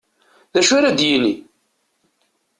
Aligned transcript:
D 0.53 0.55
acu 0.59 0.73
ara 0.77 0.97
d-yini! 0.99 1.33